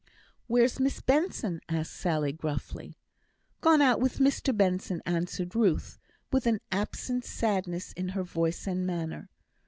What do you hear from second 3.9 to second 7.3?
with Mr Benson," answered Ruth, with an absent